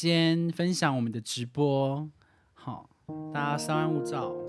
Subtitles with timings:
[0.00, 2.08] 先分享我们的直播，
[2.54, 2.88] 好，
[3.34, 4.32] 大家稍安勿躁。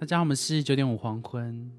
[0.00, 1.70] 大家好，我们是九点五黄昏。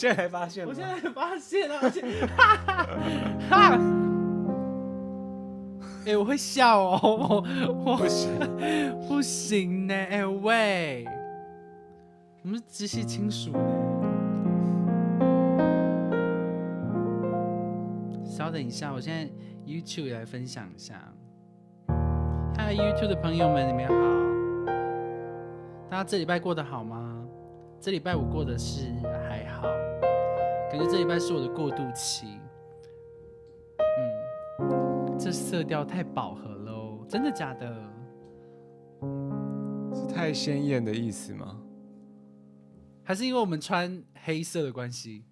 [0.00, 2.00] 现在才发现吗，我现在发现了，而且
[2.34, 2.86] 哈哈
[3.50, 3.76] 哈！
[6.06, 7.44] 哎，我会笑哦，我
[7.84, 8.30] 我不行，
[9.06, 11.04] 不行呢，哎喂，
[12.42, 13.58] 我们是直系亲属呢。
[18.24, 19.28] 稍等一下，我现在
[19.70, 20.94] YouTube 也来分享一下。
[22.56, 23.94] 嗨，YouTube 的朋友们，你们好，
[25.90, 27.18] 大家这礼拜过得好吗？
[27.82, 28.86] 这礼拜我过的是
[30.70, 32.38] 感觉这一半是我的过渡期。
[34.60, 37.92] 嗯，这色调太饱和喽，真的假的？
[39.92, 41.60] 是太鲜艳的意思吗？
[43.02, 45.24] 还是因为我们穿黑色的关系？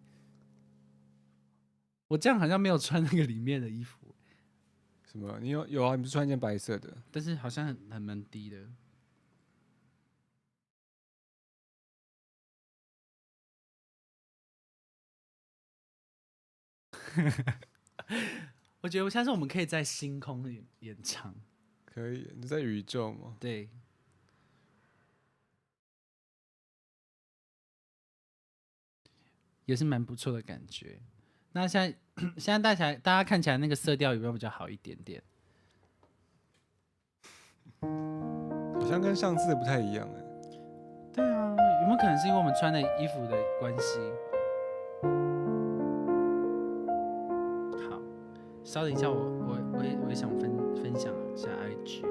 [2.08, 4.12] 我这样好像没有穿那个里面的衣服，
[5.04, 5.38] 什么？
[5.40, 5.94] 你有有啊？
[5.94, 6.92] 你不是穿一件白色的？
[7.12, 8.56] 但是好像很很蛮低的。
[18.82, 21.34] 我觉得我相信我们可以在星空演演唱，
[21.84, 23.36] 可以，你在宇宙吗？
[23.40, 23.68] 对。
[29.66, 30.98] 也是蛮不错的感觉。
[31.52, 31.94] 那现在
[32.38, 35.22] 现在戴起来，大家看起来那个色调有没有比较好一点点？
[37.80, 40.22] 好像跟上次的不太一样哎。
[41.12, 41.50] 对啊，
[41.82, 43.98] 有没有可能是因为我们穿的衣服的关系？
[48.68, 52.04] 稍等一下，我我我也我也想分分享一下 IG。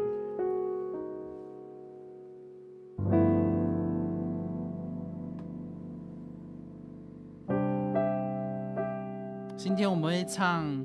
[9.56, 10.84] 今天我们会唱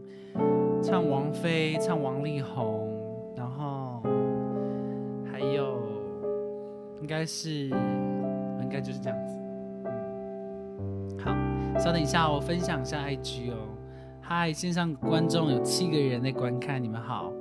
[0.82, 4.02] 唱王菲，唱王力宏，然后
[5.24, 5.78] 还有
[7.00, 9.38] 应该是应该就是这样子。
[9.86, 13.56] 嗯，好，稍等一下，我分享一下 IG 哦。
[14.24, 17.32] 嗨，线上观众有七个人在观看，你们好。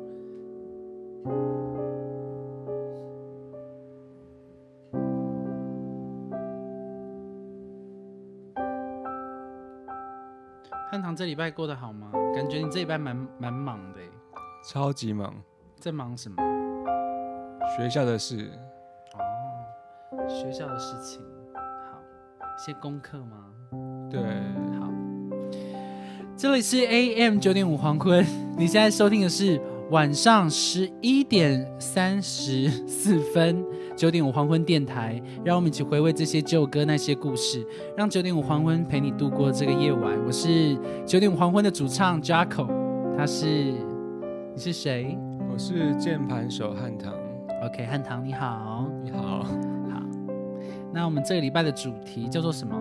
[10.92, 12.12] 汉唐这礼拜过得好吗？
[12.36, 14.10] 感觉你这礼拜蛮蛮忙的诶，
[14.68, 15.34] 超级忙，
[15.80, 16.36] 在忙什么？
[17.78, 18.52] 学校的事。
[19.14, 21.22] 哦，学校的事情。
[21.54, 21.62] 好，
[22.58, 23.54] 一些功课吗？
[24.10, 24.71] 对，好。
[26.42, 28.26] 这里是 AM 九点五黄昏，
[28.58, 33.64] 你现在收听的是晚上十一点三十四分
[33.96, 37.64] 九点五黄昏电台，让我们一起回味这些旧歌那些故事，
[37.96, 40.18] 让九点五黄昏陪你度过这个夜晚。
[40.26, 40.76] 我是
[41.06, 42.68] 九点五黄昏的主唱 Jacko，
[43.16, 45.16] 他是你是谁
[45.54, 47.14] 我是键盘手汉唐
[47.68, 49.44] ，？OK，汉唐你好，你好。
[49.44, 49.46] 好。
[50.92, 52.76] 那我们这个礼拜的主题叫做什么？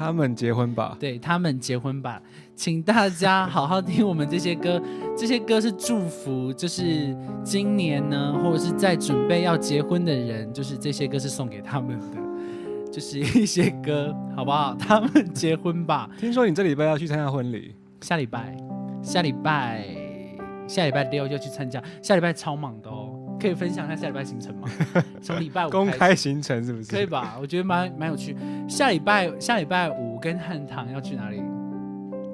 [0.00, 0.96] 他们结婚吧？
[0.98, 2.22] 对他们结婚吧，
[2.56, 4.80] 请大家好好听我们这些歌，
[5.14, 12.16] 这些歌是祝福，就是今年呢，或者是在准备要结婚的人，就是这些歌是送给他们的，
[12.90, 14.74] 就是一些歌，好不好？
[14.74, 18.56] 他们结婚吧，听说你这礼拜要去参加婚礼，下礼拜，
[19.02, 19.84] 下礼拜，
[20.66, 23.09] 下礼拜六要去参加，下礼拜超忙的哦，
[23.40, 24.68] 可以分享一下下礼拜行程吗？
[25.22, 26.90] 从礼拜五公开行程是不是？
[26.90, 27.36] 可以吧？
[27.40, 28.36] 我觉得蛮蛮有趣。
[28.68, 31.40] 下礼拜下礼拜五跟汉唐要去哪里？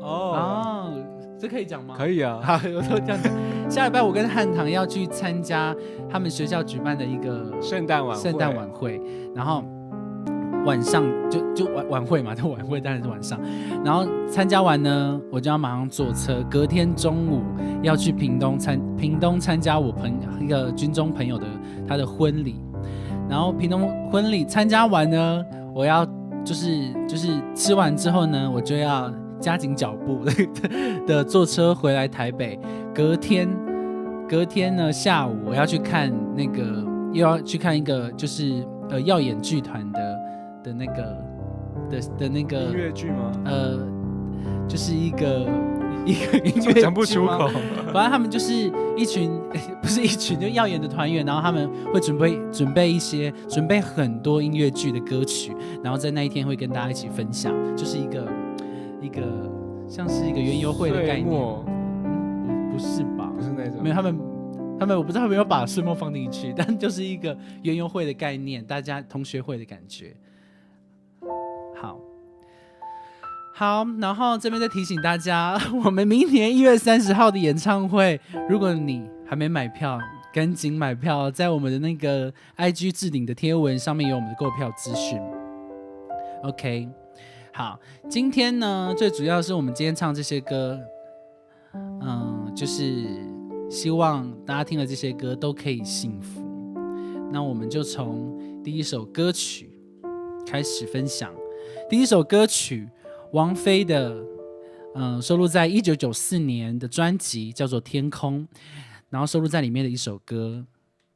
[0.00, 0.92] 哦，啊，
[1.38, 1.94] 这可以讲吗？
[1.96, 2.40] 可以啊。
[2.44, 3.70] 好，我都这样讲。
[3.70, 5.74] 下礼拜我跟汉唐要去参加
[6.08, 9.00] 他们学校举办的一个圣诞晚会，圣诞晚会，
[9.34, 9.64] 然后
[10.66, 13.40] 晚上就就晚晚会嘛，就 晚会当然是晚上。
[13.84, 17.42] 然后参加完呢，我就要马上坐车，隔天中午
[17.82, 21.46] 要去屏东参屏东参加我朋一个军中朋友的
[21.88, 22.56] 他的婚礼。
[23.28, 26.04] 然后屏东婚礼参加完呢，我要
[26.44, 30.32] 就是就是吃完之后呢，我就要加紧脚步 的
[31.06, 32.58] 的坐车回来台北。
[32.94, 33.48] 隔天
[34.28, 40.15] 隔天呢下午我要去看那个又要去看一个就是呃耀眼剧团的
[40.66, 41.24] 的那个
[41.88, 43.30] 的的那个音乐剧吗？
[43.44, 43.78] 呃，
[44.68, 45.48] 就是一个
[46.04, 47.48] 一个音乐讲不出口。
[47.94, 48.52] 反正他们就是
[48.96, 49.30] 一群，
[49.80, 55.54] 不是一群，就耀眼的团员，然后他们会准备准备一些，准备很多音乐剧的歌曲，
[55.84, 58.26] 然后在那一天会跟大家一起分享，就是一个
[59.00, 59.22] 一个
[59.88, 63.30] 像是一个园游会的概念，嗯不不是吧？
[63.36, 64.18] 不是那种，没有他们。
[64.78, 70.14] 他们我不知道有没有把岁末放进去，但就是一个园游会的概念，大家同学会的感觉。
[73.58, 78.20] 好，然后这边再提醒大家， 我们明年一月三十号的演唱会，
[78.50, 79.98] 如果你还没买票，
[80.30, 85.18] 赶紧买票，在我们的那个 IG 置顶的贴文上面有我们的购票资讯。
[86.42, 86.86] OK，
[87.50, 87.80] 好，
[88.10, 90.78] 今天呢，最主要是我们今天唱这些歌，
[91.74, 93.06] 嗯，就是
[93.70, 96.42] 希望大家听了这些歌都可以幸福。
[97.32, 99.70] 那我们就从第一首歌曲
[100.46, 101.32] 开始分享。
[101.88, 102.88] 第一首歌曲，
[103.32, 104.24] 王菲的，
[104.94, 108.46] 嗯、收录在一九九四年的专辑叫做《天空》，
[109.10, 110.64] 然后收录在里面的一首歌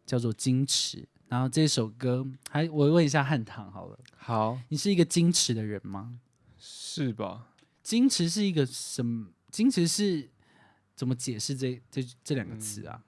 [0.05, 0.99] 叫做《矜持》。
[1.29, 6.19] 然后这首歌，还我问一下汉唐好了，好你是一个矜持的人吗？
[6.59, 7.47] 是吧？
[7.85, 9.29] 矜持是一个什么？
[9.53, 10.29] 矜持是
[10.95, 13.03] 怎么解释这这这两个词啊？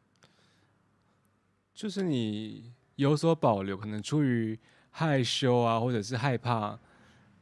[1.75, 4.59] 就是你有所保留，可能出于
[4.91, 6.79] 害羞啊，或者是害怕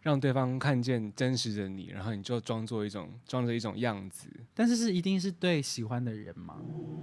[0.03, 6.57] 让对方看见真实的你，然后你就装作一种装着一种样子，但是是一定是对喜欢的人吗？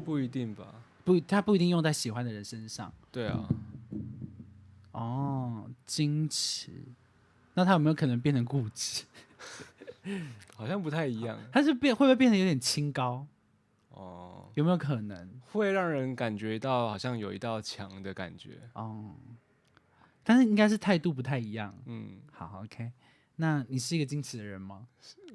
[0.03, 0.83] 不一定吧？
[1.05, 2.91] 不，他不一定用在喜欢的人身上。
[3.11, 3.47] 对啊，
[4.91, 6.71] 哦，矜持，
[7.53, 9.03] 那他有没有可能变成固执？
[10.55, 13.27] 好像不太一样 他是变会不会变得有点清高？
[13.89, 15.29] 哦，有没有可能？
[15.51, 18.59] 会让人感觉到好像有一道墙的感觉。
[18.73, 19.13] 哦，
[20.27, 21.73] 但是应该是态度不太一样。
[21.85, 22.91] 嗯好，OK。
[23.37, 24.85] 那你是一个矜持的人吗？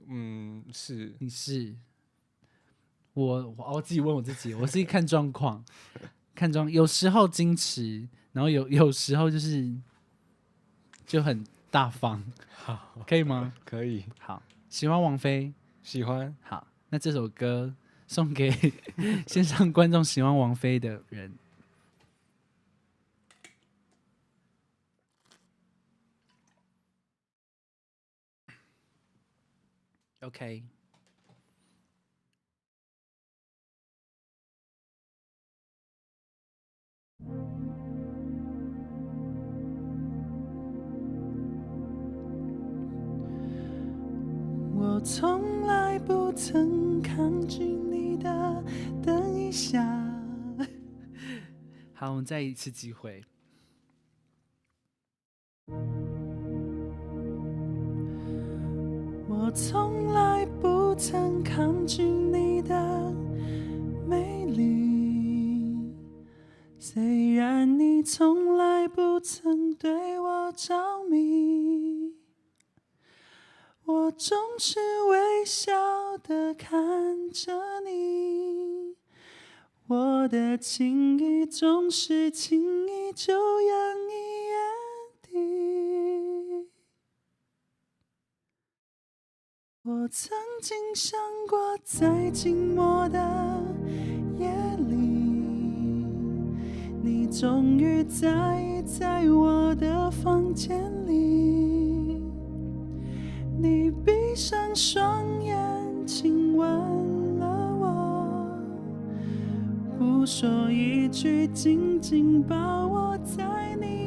[0.07, 1.75] 嗯，是你是？
[3.15, 5.65] 我我我自己问我自己，我自己看状况，
[6.35, 9.75] 看状，有时候矜持，然后有有时候就是
[11.07, 13.55] 就很大方，好，可以吗？
[13.65, 16.37] 可以好，喜欢王菲，喜欢。
[16.43, 17.75] 好，那这首歌
[18.07, 18.51] 送给
[19.27, 21.33] 线上观众喜欢王菲的人。
[30.23, 30.63] OK，
[44.75, 48.65] 我从来不曾抗拒你的，
[49.03, 49.85] 等一下。
[51.93, 53.25] 好，我们再一次机会。
[59.45, 63.13] 我从来不曾抗拒你的
[64.07, 65.93] 美丽，
[66.79, 72.15] 虽然你从来不曾对我着迷。
[73.85, 74.79] 我总是
[75.11, 75.73] 微笑
[76.19, 78.95] 的看着你，
[79.89, 84.32] 我的情意总是轻易就洋溢
[89.95, 90.33] 我曾
[90.63, 93.21] 经想过，在寂寞的
[94.39, 94.49] 夜
[94.89, 94.97] 里，
[97.03, 102.23] 你终于在在我的房间里。
[103.61, 105.55] 你闭上双眼，
[106.07, 106.67] 亲吻
[107.39, 108.49] 了我，
[109.99, 112.57] 不说一句，紧紧抱
[112.87, 114.02] 我在你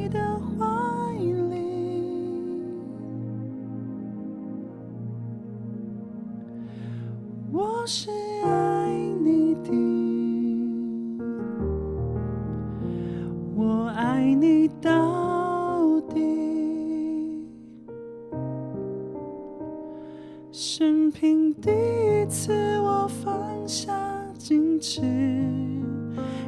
[7.88, 8.10] 是
[8.44, 8.90] 爱
[9.24, 9.72] 你的，
[13.56, 17.46] 我爱你到底。
[20.52, 23.94] 生平第一次，我放下
[24.40, 25.02] 矜持，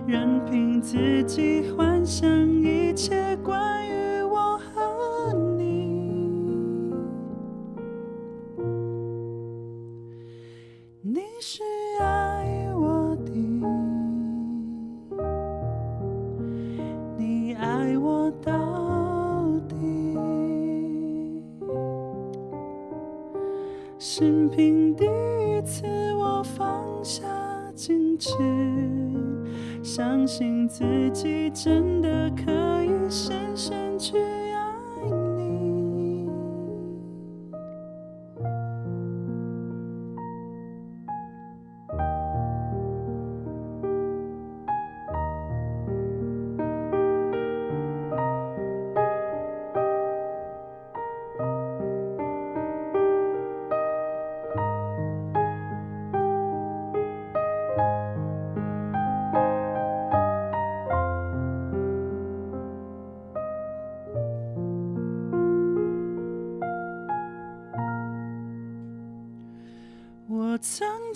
[0.07, 2.27] 任凭自己幻想
[2.63, 3.86] 一切关于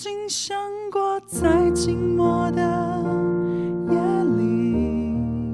[0.03, 0.57] 经想
[0.91, 2.61] 过，在寂寞的
[3.91, 3.99] 夜
[4.35, 5.53] 里，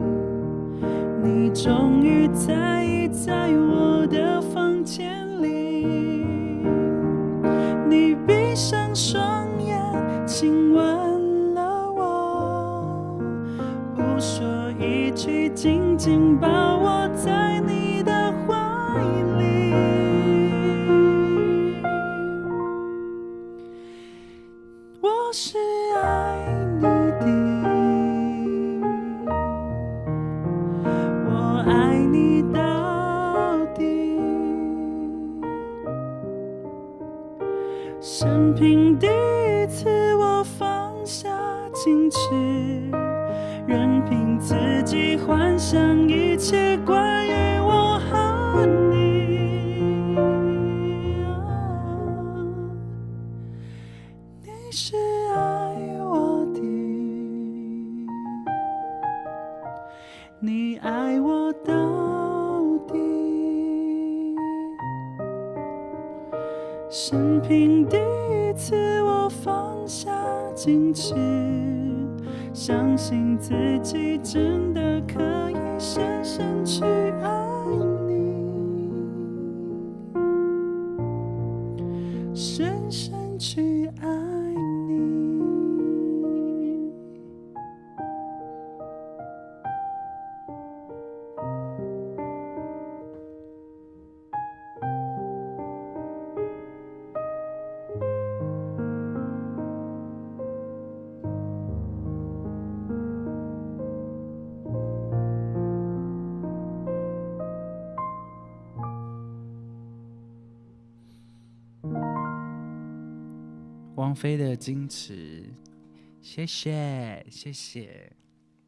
[1.21, 5.85] 你终于在意在我的房间里。
[7.89, 9.77] 你闭上双眼，
[10.25, 13.19] 亲吻了我，
[13.97, 14.47] 不说
[14.79, 16.47] 一句，紧紧抱
[82.37, 84.16] 深深去爱。
[114.17, 115.43] 王菲的《矜持》，
[116.23, 118.11] 谢谢谢谢，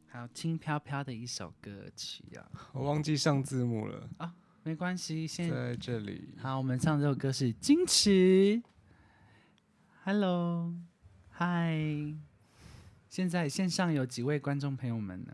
[0.06, 6.32] 还有轻飘飘的一首歌曲啊，我忘记上字幕了啊，没关系，现在这里。
[6.38, 8.10] 好，我们唱这首歌是《矜持》。
[10.04, 10.72] Hello，
[11.30, 11.76] 嗨，
[13.08, 15.32] 现在线上有几位观众朋友们呢？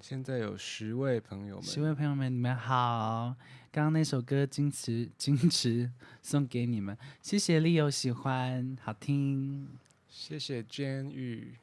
[0.00, 3.36] 嗯，现在有十位朋友们十们，位朋友们，你们好。
[3.70, 5.92] 刚刚那首歌《矜持》，矜持
[6.22, 9.68] 送给你们，谢谢 Leo 喜欢，好听。
[10.08, 11.54] 谢谢监狱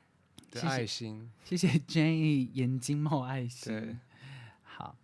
[0.51, 1.31] 的谢谢爱心。
[1.43, 3.73] 谢谢 Jenny 眼睛冒爱心。
[3.73, 3.97] 对，
[4.63, 4.95] 好，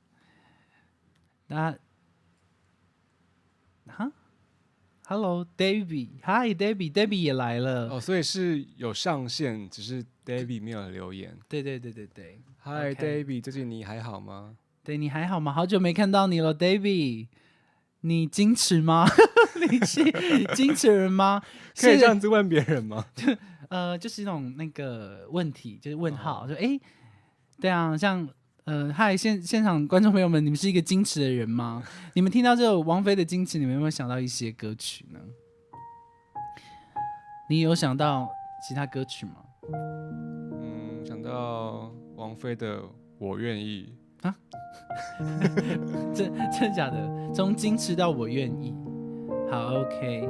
[1.48, 1.78] 那
[3.88, 4.10] 哈
[5.08, 7.90] ，Hello David，Hi David，David 也来了。
[7.90, 11.38] 哦，所以是有上线，只是 David 没有留言。
[11.48, 14.56] 对对对对对，Hi David，最近你还好吗？
[14.84, 15.52] 对你还好吗？
[15.54, 17.28] 好久没看到你了，David。
[18.06, 19.08] 你矜持吗？
[19.72, 20.04] 你是
[20.56, 21.42] 矜持人吗？
[21.80, 23.06] 可以是这样子问别人吗？
[23.70, 26.78] 呃，就是那种那个问题，就是问号，哦说诶，
[27.62, 28.28] 对啊，像
[28.66, 31.82] 呃，嗨，现现场观众朋友们，你们是一个矜持的人吗？
[32.14, 35.20] 你们听到这首王菲的《矜持》，你们有没有想到一些歌曲呢？
[37.50, 38.30] 你有想到
[38.68, 39.36] 其他歌曲吗？
[42.24, 42.78] 王菲的
[43.20, 44.34] 《我愿意啊
[46.16, 46.98] 真真假的？
[47.34, 48.74] 从矜持到我愿意，
[49.52, 50.30] 好，OK，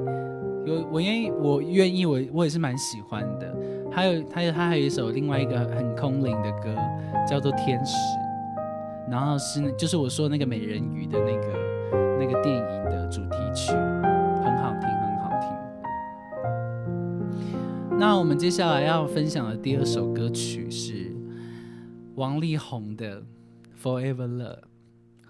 [0.65, 3.55] 有我愿意，我愿意，我我也是蛮喜欢的。
[3.91, 6.75] 还有，还有，他还有一首另外一个很空灵的歌，
[7.29, 7.95] 叫做《天使》，
[9.11, 11.47] 然后是就是我说那个美人鱼的那个
[12.19, 15.47] 那个电影的主题曲，很好听，很好听。
[17.99, 21.12] 那我们接下来要分享的第二首歌曲是
[22.15, 23.21] 王力宏的
[23.81, 24.59] 《Forever Love》。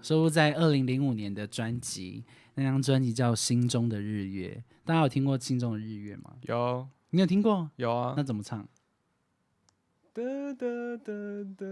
[0.02, 2.24] 收录在二零零五年的专辑，
[2.56, 4.62] 那张专辑叫《心中的日月》。
[4.84, 7.70] 大家有听过《心中的日月》吗？》有你有听过？
[7.76, 8.22] 有啊那。
[8.22, 8.68] 怎么唱？
[10.12, 10.22] 哒
[10.52, 10.66] 哒
[11.02, 11.12] 哒
[11.56, 11.64] 哒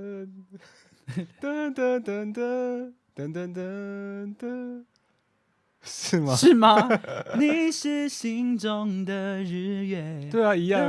[1.41, 3.63] 哒哒哒哒哒哒
[4.39, 4.85] 哒，
[5.83, 6.35] 是吗？
[6.35, 6.89] 是吗？
[7.39, 10.29] 你是心中的日月。
[10.33, 10.83] 对啊，一样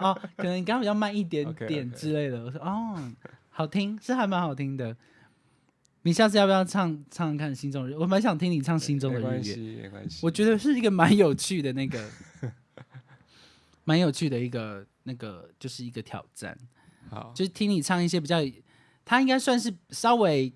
[0.00, 2.44] 哦，可能刚刚比较慢一点点之类的。
[2.44, 2.94] 我说哦，
[3.58, 4.96] 好听，是还蛮好听的。
[6.02, 7.94] 你下次要不要唱唱看《心中的日》？
[7.98, 9.28] 我蛮想听你唱《心中的日月》。
[9.32, 10.20] 没关系，没关系。
[10.22, 12.08] 我觉得是一个蛮有趣的那个，
[13.82, 16.56] 蛮有趣的一个那个，就是一个挑战。
[17.10, 18.36] 好，就是听你唱一些比较，
[19.04, 20.54] 他应该算是稍微，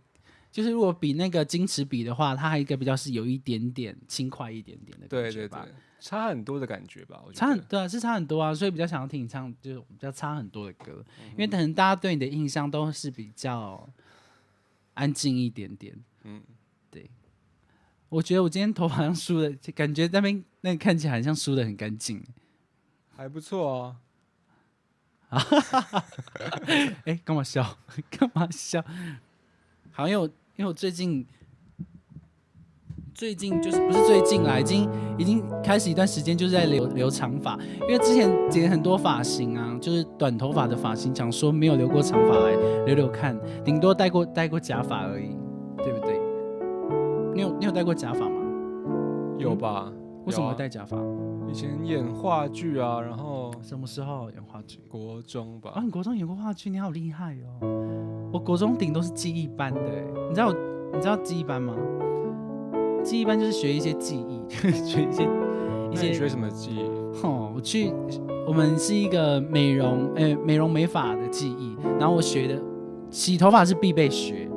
[0.52, 7.23] 就是如果比那个矜持比的话，他还一个比较是有一点点轻快一点点的对对对感觉吧。，差很多的感觉吧？
[7.25, 13.88] 我觉得差很对啊，是差很多啊，所以比较想要听你唱，就是比较差很多的歌，因为可能大家对你的印象都是比较
[14.94, 15.97] 安静一点点。
[16.25, 16.42] 嗯，
[16.90, 17.09] 对
[18.09, 22.23] 我觉得我今天头好像梳的，感觉那边那个看起来好像梳的很干净。
[23.16, 23.97] 还不错啊。
[27.04, 27.78] 哎，干嘛笑？
[28.11, 28.85] 干嘛笑？
[29.92, 31.25] 好，因为我因为我最近
[33.23, 42.50] 最近就是不是最近啦，已经已经开始一段时间就是在留留长发，因为之前剪很多发型啊，就是短头发的发型，讲说没有留过长发来
[42.85, 45.37] 留留看，顶多戴过戴过假发而已，
[45.76, 46.21] 对不对？
[47.33, 48.43] 你有你有戴过假发吗？
[49.38, 49.93] 有吧？
[50.26, 50.97] 为什么戴假发？
[51.49, 54.81] 以前演话剧啊，然后什么时候演话剧？
[54.88, 58.31] 国中吧啊，，你国中演过话剧，你好厉害哦！
[58.33, 60.52] 我国中顶都是记忆班的欸，你知道
[60.93, 61.73] 你知道记忆班吗？
[63.02, 64.40] 记忆班就是学一些记忆，
[64.85, 65.28] 学一些
[65.90, 66.90] 一些学什么技艺？
[67.23, 67.92] 哦，我去，
[68.47, 72.54] 我们是一个美容，呃，美容美发的技艺，然后我学的
[73.11, 74.49] 洗头发是必备学，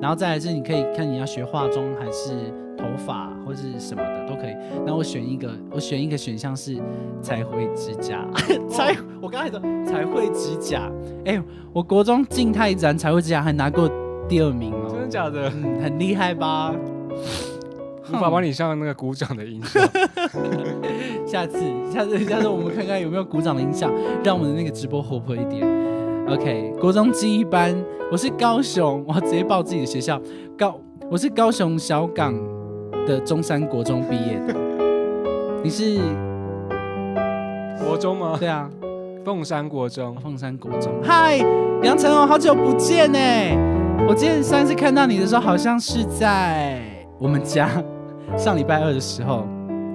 [0.00, 2.30] 然后再来是你可以看你要学化妆还是
[2.78, 4.54] 头发或是什么的都可以。
[4.84, 6.78] 然后我选一个，我选一个选项是
[7.20, 8.26] 彩绘指甲，
[8.70, 10.90] 彩，我刚才说彩绘指甲，
[11.26, 11.40] 哎、
[11.72, 13.88] 我国中静态展彩绘指甲还拿过
[14.26, 15.50] 第二名哦真的哦，假的？
[15.50, 16.74] 嗯，很厉害吧？
[18.12, 19.80] 无法帮你上那个鼓掌的音效。
[21.26, 21.58] 下次，
[21.92, 23.90] 下次，下次我们看看有没有鼓掌的音效，
[24.24, 25.66] 让我们的那个直播活泼一点。
[26.28, 27.74] OK，国中记忆班，
[28.10, 30.20] 我是高雄，我直接报自己的学校，
[30.56, 30.78] 高，
[31.10, 32.34] 我是高雄小港
[33.06, 34.54] 的中山国中毕业的。
[35.62, 35.98] 你是？
[37.84, 38.36] 国中吗？
[38.38, 38.68] 对啊，
[39.24, 40.14] 凤山国中。
[40.16, 40.92] 凤山国中。
[41.02, 41.38] 嗨，
[41.82, 43.18] 杨晨哦，好久不见呢！
[44.08, 46.80] 我今天上一次看到你的时候，好像是在
[47.18, 47.70] 我们家
[48.36, 49.46] 上礼拜二的时候，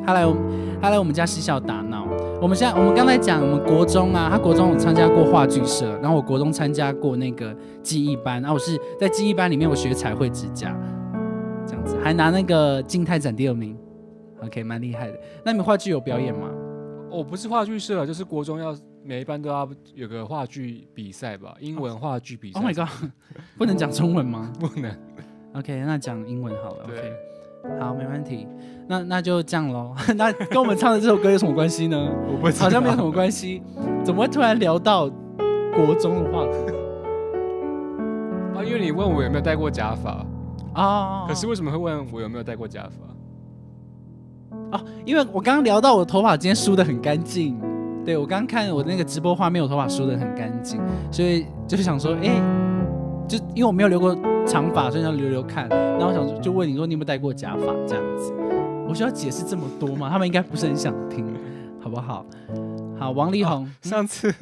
[0.06, 0.36] 他来我
[0.82, 2.08] 他来我们家嬉笑打闹。
[2.42, 10.78] 我们现在我们刚才讲我们国中啊，他国中有参加过话剧社，然后我国中参加过那个记忆班，然后我是在记忆班里面我学彩绘指甲，
[11.66, 13.78] 这样子还拿那个静态展第二名
[14.44, 15.18] ，OK，蛮厉害的。
[15.46, 16.50] 那你们话剧有表演吗？
[17.10, 22.60] 我不是话剧社，就是国中要每一班都要有个话剧比赛吧，英文话剧比赛。
[22.60, 22.90] Oh my god，
[23.58, 24.52] 不能讲中文吗？
[24.60, 24.92] 不能。
[25.54, 26.86] OK，那讲英文好了。
[26.88, 27.14] 对 OK，
[27.80, 28.48] 好，没问题。
[28.88, 29.96] 那那就这样喽。
[30.16, 32.10] 那跟我们唱的这首歌有什么关系呢？
[32.60, 33.62] 好像没有什么关系。
[34.04, 35.10] 怎么会突然聊到
[35.76, 36.58] 国中的话题
[38.60, 40.26] 啊，因为你问我有没有戴过假发，
[40.74, 41.26] 啊？
[41.28, 44.78] 可是为什么会问我有没有戴过假发？
[44.78, 47.60] 哦，因为我刚刚聊到我头发今天梳的很干净。
[48.06, 52.42] 对我刚刚看我那个直播画面，我头发梳的很干净，所以就是想说，哎、
[53.26, 54.14] 就因为我没有留过
[54.46, 55.68] 长发，所以想留留看。
[55.70, 58.34] 然后我想就问你说你有没有戴过假发这样子？
[58.88, 60.10] 我需要解释这么多吗？
[60.10, 61.36] 他们应该不是很想听，
[61.82, 62.26] 好不好？
[63.00, 64.34] 好，王力宏，上次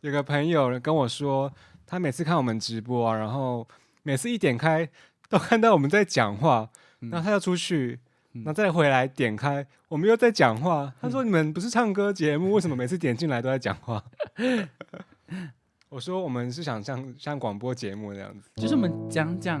[0.00, 1.52] 有个朋友跟我说，
[1.86, 3.66] 他每次看我们直播啊，然后
[4.02, 4.88] 每次一点开
[5.28, 6.68] 都看到我们在讲话，
[7.00, 8.00] 嗯然后他要出去，
[8.32, 10.92] 嗯然后再回来点开，我们又在讲话。
[11.00, 14.02] 他说：“你们不是唱歌节目，为什么每次点进来都在讲话？”
[15.90, 18.48] 我说：“我们是想像像广播节目那样子。
[18.54, 19.60] 就是我们讲讲、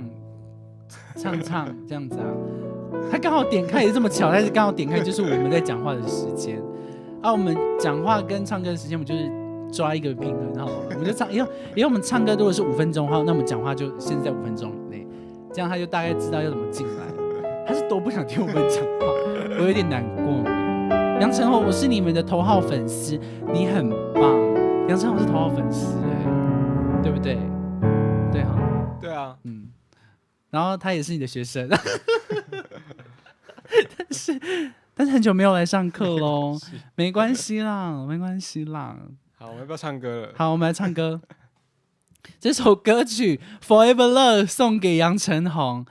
[1.16, 2.26] 唱唱这样子啊。
[3.10, 6.62] 他刚好点开也是这么巧，但是刚好点开就是我们在讲话的时间。
[7.20, 9.28] 啊，我们讲话跟唱歌的时间，我们就是
[9.72, 10.86] 抓一个平衡好了。
[10.90, 15.06] 我们就唱，因为因为我们唱歌如果是五分钟的话，那我们讲话就限制在五分钟以内，
[15.52, 17.02] 这样他就大概知道要怎么进来。
[17.66, 20.24] 他是多不想听我们讲话，我有点难过。
[21.20, 23.18] 杨丞琳，我是你们的头号粉丝，
[23.52, 24.38] 你很棒。
[24.88, 25.96] 杨丞琳是头号粉丝、
[27.02, 27.34] 对不对？
[28.32, 28.56] 对哈。”
[29.00, 29.70] 对啊，嗯，
[30.50, 31.68] 然后他也是你的学生，
[33.96, 36.58] 但是但是很久没有来上课喽，
[36.94, 38.96] 没关系啦，没关系啦。
[39.36, 40.34] 好，我们要不要唱歌了？
[40.36, 41.20] 好，我们来唱歌。
[42.38, 45.86] 这首歌曲《Forever Love》送给杨丞琳。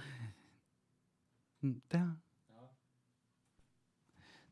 [1.62, 2.18] 嗯，对啊。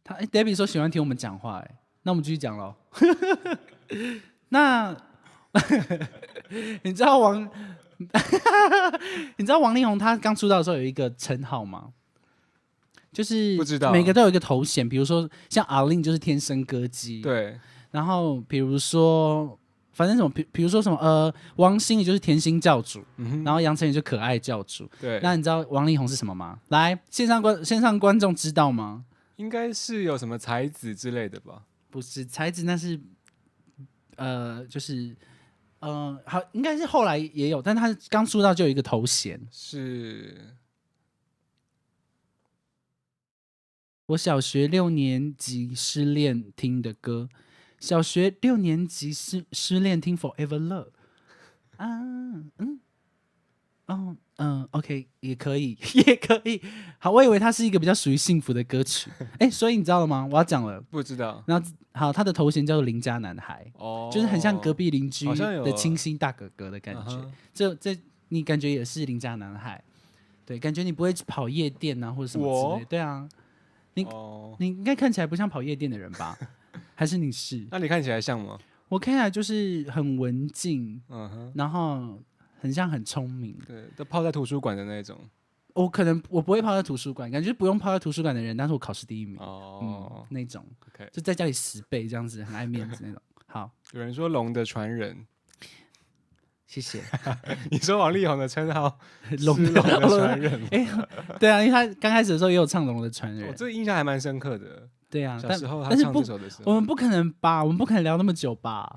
[0.03, 2.73] 他哎，Debbie 说喜欢听我们讲话，哎，那我们继续讲喽。
[4.49, 4.95] 那
[6.83, 7.49] 你知道王，
[9.37, 11.89] 你知道王力宏他刚出道的时候有一个称号吗？
[13.11, 19.57] 就是不知道每个都有一个头衔，比如说像阿令就是天生歌姬，对，然后比如说，
[19.93, 24.87] 反正什么，比比如说什么，呃，王心怡就是甜心教主，嗯，然后杨丞琳就可爱教主。
[25.01, 26.59] 对，那你知道王力宏是什么吗？
[26.67, 29.05] 来，线上观线上观众知道吗？
[29.37, 31.63] 应该是有什么才子之类的吧？
[31.89, 32.99] 不是才子，那是
[34.17, 35.15] 呃，就是
[35.79, 39.39] 嗯，好，应该是后来也有，但他刚出道就有一个头衔。
[39.51, 40.55] 是
[44.07, 47.29] 我小学六年级失恋听的歌，
[47.79, 50.91] 小学六年级失失恋听 Forever Love
[51.75, 51.87] 啊，
[52.57, 52.79] 嗯，
[53.85, 56.61] 哦，嗯，OK，也可以， 也可以。
[56.99, 59.09] 好，我以为它是一个比较属于幸福的歌曲。
[59.39, 60.27] 哎，所以你知道了吗？
[60.31, 60.79] 我要讲了。
[60.89, 61.43] 不知道。
[61.47, 67.31] 然后，好，他的头衔叫做邻家男孩，哦，就是很像隔壁邻居的清新大哥哥的感觉。
[67.53, 67.97] 这这，
[68.29, 69.83] 你感觉也是邻家男孩？
[70.45, 72.85] 对，感觉你不会跑夜店啊，或者什么之类。
[72.85, 73.27] 对啊，
[73.95, 74.05] 你
[74.59, 76.37] 你应该看起来不像跑夜店的人吧？
[76.93, 77.65] 还是你是？
[77.71, 78.57] 那你看起来像吗？
[78.87, 82.19] 我看起来就是很文静，嗯哼，然后。
[82.59, 85.19] 很像很聪明，对，都泡在图书馆的那种。
[85.73, 90.65] 我可能我不会泡在图书馆，感觉不用泡在图书馆的人，但是我考试第一名哦，那种
[91.11, 93.21] 就在家里十倍这样子，很爱面子那种。
[93.45, 95.27] 好，有人说龙的传人，
[96.65, 97.03] 谢谢。
[97.69, 98.97] 你说王力宏的称号
[99.45, 100.87] 龙的传人， 哎，
[101.39, 104.89] 对啊，因为他刚开始的时候也有唱龙的传人，我这印象还蛮深刻的。
[105.09, 107.63] 对啊，小时候他唱这首的时候，我们不可能吧？
[107.63, 108.93] 我们不可能聊那么久吧？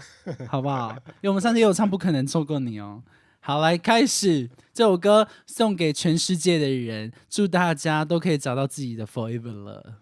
[0.49, 0.91] 好不好？
[0.91, 3.03] 因为我们上次也有唱《不可能错过你》哦。
[3.41, 10.00] 好，来开始这首歌，送给全世界的人，祝大家都可以找到自己的 forever 了。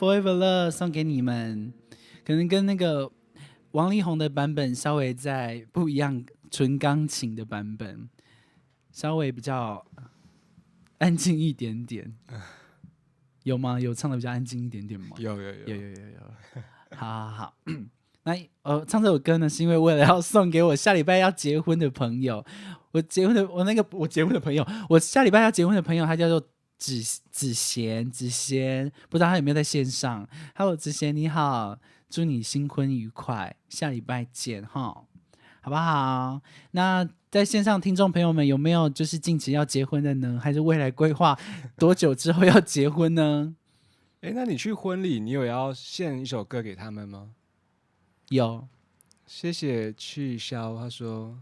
[0.00, 1.72] ，Yeah，Forever Love 送给你们，
[2.24, 3.10] 可能跟那个
[3.72, 8.08] 王力宏的版本稍微在不一样，纯钢琴的版本
[8.90, 9.84] 稍微比较
[10.98, 12.12] 安静一点点，
[13.44, 13.78] 有吗？
[13.78, 15.16] 有唱的比较安静一点点吗？
[15.18, 16.62] 有有有有有有有，
[16.96, 17.54] 好好好。
[18.24, 22.44] 那呃，唱这首歌呢，是因为为了要送给我下礼拜要结婚的朋友。
[22.92, 26.46] 我结婚的我那个我结婚的朋友，我下礼拜要结婚的朋友，他叫做
[26.80, 35.06] 子子贤子贤，不知道他有没有在线上？Hello，子贤你好，祝你新婚愉快，下礼拜见哈，
[35.60, 36.40] 好不好？
[36.70, 40.40] 那在线上听众朋友们有没有就是近期要结婚的呢？
[40.42, 41.38] 还是未来规划
[41.76, 43.54] 多久之后要结婚呢？
[44.22, 47.32] 哎，那你去婚礼，你有要献一首歌给他们吗？
[48.30, 48.66] 有，
[49.26, 51.38] 谢谢去消，他说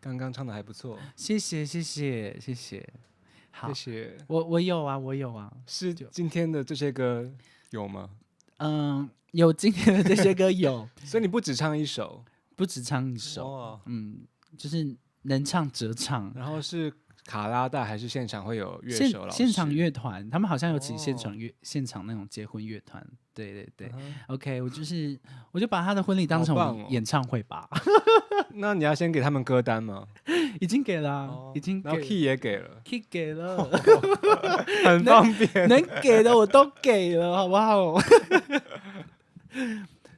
[0.00, 2.88] 刚刚唱的还不错，谢谢谢谢谢谢，
[3.50, 7.30] 好，谢谢，我我有啊，我有啊，是今天的这些歌
[7.70, 8.10] 有吗？
[8.58, 12.24] 嗯，有今天的这些歌有， 所以你不只唱一首，
[12.56, 14.20] 不只唱一首，嗯，
[14.56, 16.92] 就是能唱则唱，然后是。
[17.26, 19.28] 卡拉带还是现场会有乐手？
[19.30, 23.06] 现场乐团，他们好像有请现场乐现场那种结婚乐团。
[23.34, 23.92] 对对对
[24.26, 25.16] ，OK，我就是
[25.52, 26.56] 我就把他的婚礼当成
[26.88, 27.68] 演唱会吧。
[28.54, 30.08] 那你要先给他们歌单吗？
[30.60, 33.68] 已经给了，已经，然后 key 也给了，key 给了，
[34.84, 37.94] 很方便，能给的我都给了，好不好？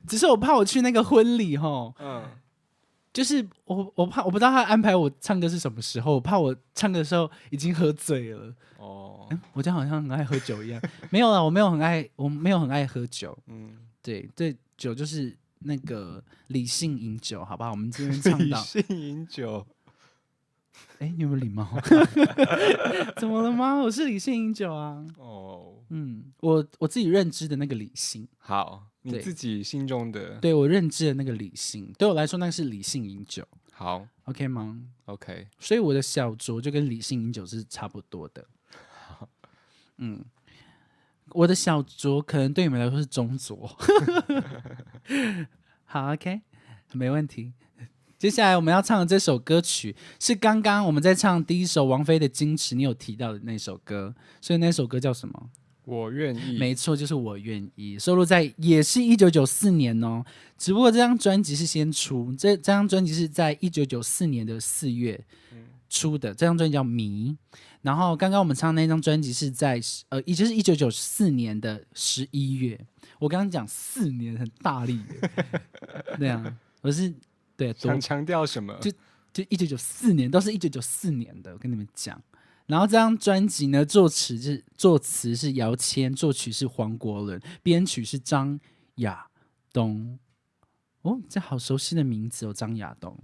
[0.06, 2.24] 只是我怕我去那个婚礼哈，嗯。
[3.12, 8.50] 就是我，我怕我不知道他安排我唱歌是什么时候，我怕我唱歌的时候已经喝醉了。
[8.78, 10.80] 哦，我这样好像很爱喝酒一样。
[11.10, 13.36] 没有了，我没有很爱，我没有很爱喝酒。
[13.48, 17.72] 嗯，对对，酒就是那个理性饮酒，好不好？
[17.72, 19.66] 我们今天唱到理性饮酒。
[20.98, 21.68] 哎，你有没有礼貌？
[23.16, 23.76] 怎么了吗？
[23.82, 25.04] 我是理性饮酒啊。
[25.18, 28.26] 哦，嗯，我我自己认知的那个理性。
[28.38, 28.88] 好。
[29.04, 33.44] 你自己心中的，对我认知的那个理性，对我来说那是理性饮酒。
[33.72, 35.48] 好，OK 吗？OK。
[35.58, 38.46] 所以我的小酌就跟理性饮酒是差不多的。
[39.98, 40.24] 嗯，
[41.30, 43.68] 我的小酌可能对你们来说是中酌。
[45.84, 46.40] 好，OK，
[46.92, 47.52] 没问题。
[48.22, 55.50] 接下来我们要唱的这首歌曲是刚刚我们在唱第一首王菲的《矜持》，你有提到的那首歌，所以那首歌叫什么？
[55.84, 57.98] 我愿意，没错，就是我愿意。
[57.98, 60.24] 收录在也是一九九四年哦，
[60.56, 65.20] 只不过这张专辑是先出，这这张专辑是在一九九四年的四月
[65.90, 66.32] 出的。
[66.32, 67.36] 这张专辑叫《迷》，
[67.80, 69.80] 然后刚刚我们唱那张专辑是在
[70.10, 72.78] 呃，也就是一九九四年的十一月。
[73.18, 75.00] 我刚刚讲四年很大力，
[76.20, 77.12] 对啊，我是
[77.70, 78.74] 对想强调什么？
[78.80, 78.90] 就
[79.32, 82.20] 就一九九四年，都是一九九四年的，我跟你们讲。
[82.66, 88.58] 然后这张专辑呢，作词是作词是姚谦，作曲是黄国伦，编曲是张
[88.96, 89.26] 亚
[89.72, 90.18] 东。
[91.02, 93.18] 哦，这好熟悉的名字哦，张亚东。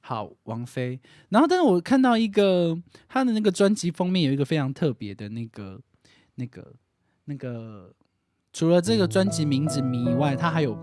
[0.00, 1.00] 好，王菲。
[1.30, 5.80] 然后，但是我看到一个他的那个专辑封面有一个非常特别的那个、
[6.34, 6.74] 那个、
[7.24, 7.94] 那个，
[8.52, 10.74] 除了这个专辑名字“迷”以外，它还有，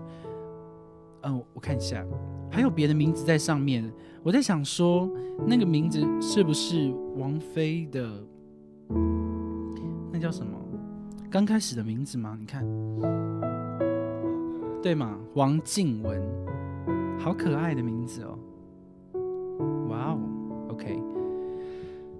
[1.22, 2.04] 嗯，我看一下，
[2.50, 3.90] 还有别的名字在上面。
[4.22, 5.08] 我在想说，
[5.46, 8.10] 那个名字是不是王菲的？
[10.12, 10.58] 那叫什么？
[11.30, 12.36] 刚开始的名字吗？
[12.38, 12.66] 你看，
[14.82, 15.16] 对吗？
[15.34, 16.20] 王静雯，
[17.18, 18.38] 好可爱的名字哦！
[19.88, 20.18] 哇哦
[20.70, 21.00] ，OK，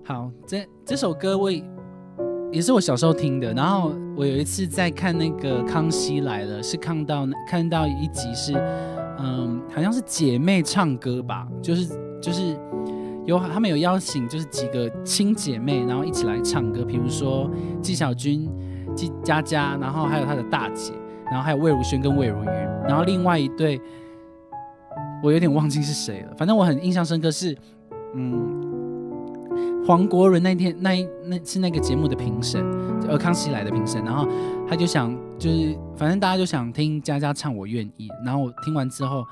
[0.04, 3.52] 好，这这首歌我也是我小时候听的。
[3.54, 8.52] 然后我有一次在看那个《康熙来了》，是看到看到一集是。
[9.18, 12.57] 嗯，好像是姐妹唱歌吧，就是就是
[13.26, 16.85] 有他们有邀请，就是几个亲姐妹，然后一起来唱歌。
[16.85, 17.50] 比如说
[17.83, 18.48] 纪晓君、
[18.94, 20.92] 纪佳佳，然后还有她的大姐，
[21.26, 22.50] 然后还有魏如萱跟魏如云，
[22.87, 23.81] 然后另外一对
[25.22, 26.35] 我有点忘记是谁了。
[26.37, 27.57] 反正我很印象深刻是，
[28.14, 28.67] 嗯，
[29.88, 32.62] 黄国伦那天那一那是那个节目的评审，
[33.09, 34.29] 呃，康熙来的评审，然后
[34.68, 35.16] 他就想。
[35.38, 39.24] 就是，反正大家就想听佳佳唱《我愿意》，然后我听完之后，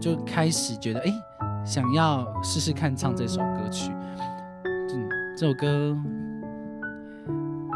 [0.00, 1.12] 就就开始觉得，哎，
[1.66, 3.92] 想要试试看唱这首歌曲。
[4.64, 5.94] 嗯，这首歌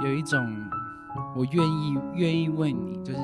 [0.03, 0.43] 有一种
[1.37, 3.19] 我愿意愿意为你，就是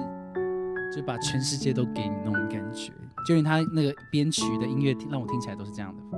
[0.95, 2.93] 就把全世界都给你那种感觉。
[3.27, 6.14] 就连他那个编曲的音乐，让我听起来都是这样的。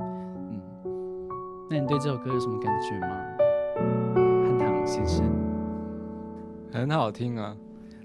[1.68, 3.08] 嗯，那你对这首歌有什么感觉吗，
[4.14, 5.24] 汉唐先生？
[6.72, 7.56] 很好听啊！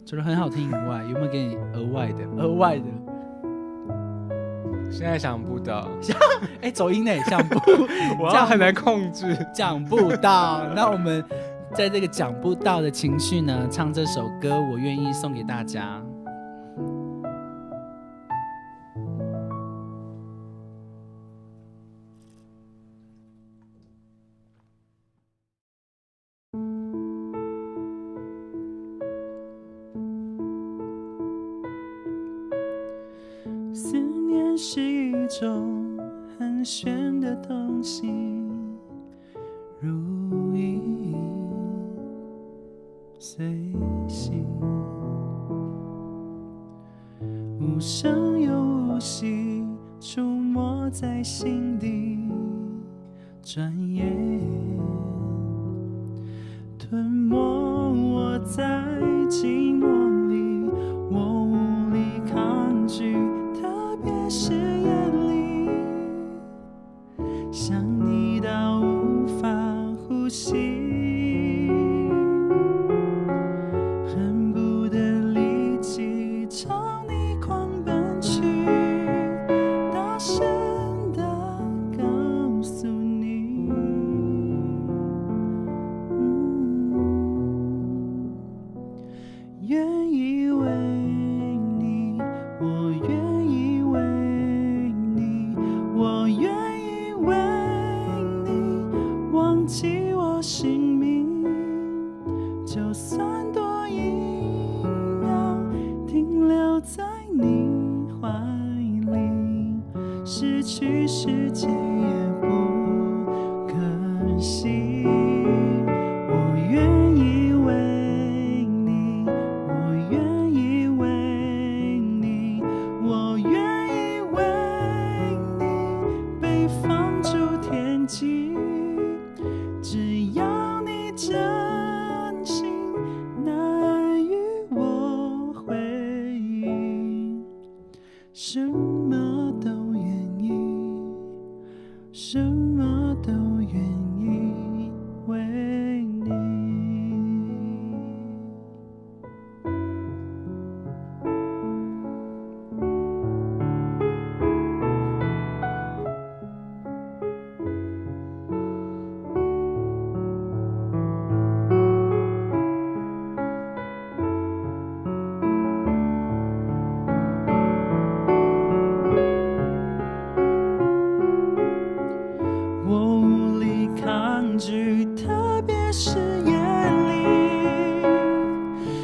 [0.06, 2.24] 除了很好听以外，有没有给你额外的？
[2.38, 2.86] 额外的？
[4.90, 5.88] 现在想不到。
[6.62, 7.12] 哎，走音呢？
[7.26, 7.56] 想不，
[8.22, 9.38] 我这样很难控制。
[9.54, 10.66] 讲不到。
[10.76, 11.24] 那我们
[11.74, 16.02] 在这个讲不到的情绪呢，唱这首歌，我愿意送给大家。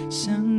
[0.10, 0.57] 想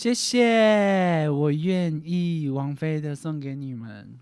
[0.00, 4.18] 谢谢，我愿意王菲的送给你们。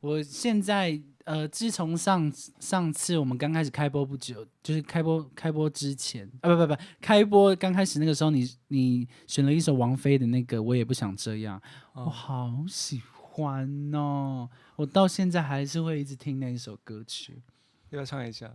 [0.00, 11.60] 我现在呃，自从上上次我们刚开始开播不久，就是开播开播之前啊，不不不，开播刚开始那个时候，你你选了一首王菲的那个，我也不想这样，
[11.92, 17.42] 我好喜欢哦，我到现在还是会一直听那一首歌曲。
[17.90, 18.50] 要不要唱一下？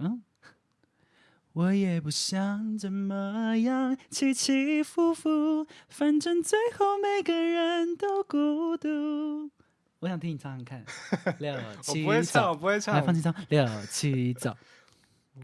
[0.00, 0.20] 嗯，
[1.52, 9.50] 我也不想怎么样，起起伏伏，反正最后每个人都孤独。
[9.98, 10.84] 我想听你唱唱看，
[11.40, 13.12] 六我七不会唱，我，不会来放。
[13.12, 14.56] 弃唱，六七走。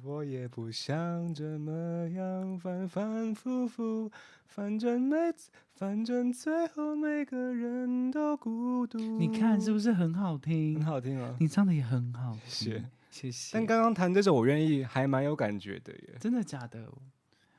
[0.04, 4.10] 我也不想怎么样，反反复复，
[4.46, 8.98] 反正每次，反正最后每个人都孤独。
[9.18, 10.76] 你看是不是很好听？
[10.76, 11.34] 很好听啊？
[11.40, 12.84] 你唱的也很好听，谢谢。
[13.16, 13.50] 谢谢。
[13.54, 16.14] 但刚刚弹这首我愿意，还蛮有感觉的耶。
[16.20, 16.86] 真的假的？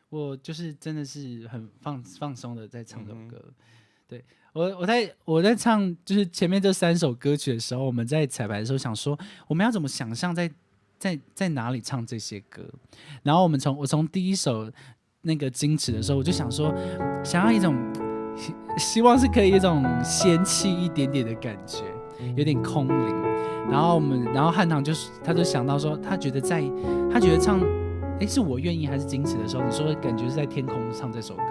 [0.09, 3.43] 我就是真的是很放放松的在唱这首歌。
[4.07, 10.49] 对我，我在我在唱就是前面这三首歌曲的时候，我们在彩排的时候想说，我们要怎么想象在
[10.99, 12.63] 在在哪里唱这些歌？
[13.23, 14.71] 然后我们从我从第一首
[15.23, 16.71] 那个矜持的时候，我就想说，
[17.25, 17.75] 想要一种
[18.37, 21.83] 希希望是可以一种仙气一点点的感觉，
[22.37, 23.26] 有点空灵。
[23.69, 26.63] 然后我们，然后汉唐就是他就想到说，他觉得在
[27.11, 27.59] 他觉得唱，
[28.19, 31.43] 诶，是我愿意还是矜持的时候，你说感觉是在天空唱这首歌。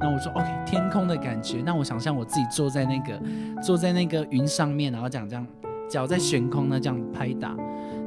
[0.00, 1.62] 那我说 OK，天空的感觉。
[1.64, 3.20] 那我想象我自己坐在那个
[3.62, 5.46] 坐在那个云上面，然后这样这样
[5.88, 7.54] 脚在悬空呢，这样拍打，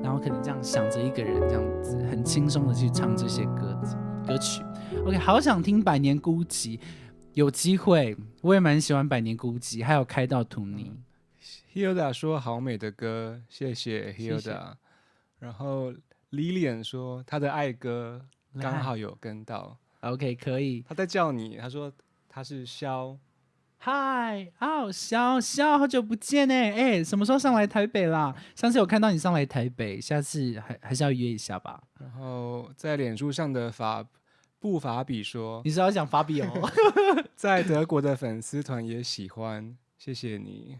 [0.03, 3.79] 然后可能这样想着一个人这样子，很轻松的去唱这些歌
[4.27, 4.61] 歌曲。
[5.05, 6.77] OK，好想听《百年孤寂》，
[7.33, 10.91] 有机会我也蛮喜欢《百年孤寂》，还有《开到图尼》。
[11.73, 14.41] Hilda 说好美的歌，谢谢谢 Hilda。
[14.41, 14.77] 谢
[15.39, 15.93] 然后
[16.31, 18.25] Lilian 说她的爱歌
[18.59, 20.83] 刚好有跟到，OK，可以。
[20.87, 21.91] 他在叫你，他说
[22.27, 23.17] 他是肖，
[23.77, 26.53] 嗨，哦，肖肖，好久不见呢！
[26.53, 28.35] 哎，什么时候上来台北啦？
[28.55, 31.83] 上次有看到你上来台北，下次还还是要约一下吧。
[31.99, 34.03] 然后在脸书上的法
[34.59, 36.71] 布法比说，你是要讲法比哦？
[37.35, 40.79] 在德国的粉丝团也喜欢，谢谢你。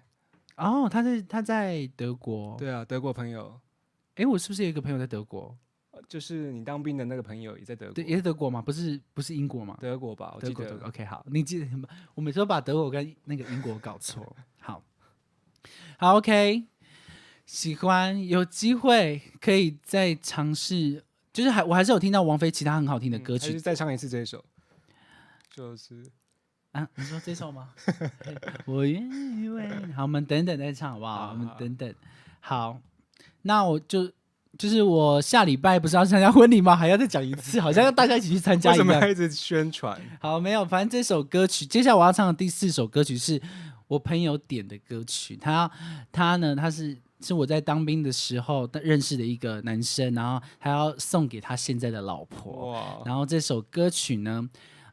[0.58, 2.55] 哦，他在他在德国。
[2.58, 3.60] 对啊，德国朋友，
[4.16, 5.58] 哎，我是不是有一个朋友在德国？
[5.91, 8.62] 呃就是你当兵的那个朋友也在德国对，，也是德国吗？
[8.62, 9.76] 不是，不是英国吗？
[9.82, 10.34] 德国吧？
[10.36, 10.88] 我记德国，德得国。
[10.89, 11.89] OK，好，你记得吗？
[12.14, 14.36] 我每次都把德国跟那个英国搞错。
[14.60, 14.84] 好，
[15.97, 16.66] 好，OK，
[17.47, 21.03] 喜欢，有机会可以再尝试，
[21.34, 24.43] 就是还我还是有听到王菲其他很好听的歌曲嗯，再唱一次这一首，
[25.49, 26.05] 就是
[26.78, 27.70] 啊，你说这首吗？
[28.66, 31.28] 我愿意为你好，我们等等再唱好不好？
[31.28, 31.92] 好我们等等。
[32.40, 32.80] 好，
[33.42, 34.08] 那我就
[34.60, 36.76] 就是我下礼拜不是要参加婚礼吗？
[36.76, 38.86] 还要再讲一次， 好像要大家一起去参加一样。
[38.86, 40.00] 什么要一直宣传？
[40.22, 43.42] 好，没有，反正这首歌曲，接下来我要唱的第四首歌曲是
[43.88, 45.36] 我朋友点的歌曲。
[45.36, 45.70] 他
[46.12, 52.74] 他呢，他是是我在当兵的时候认识的一个男生，然后他要送给他现在的老婆。
[52.74, 54.48] 哇，然后这首歌曲呢，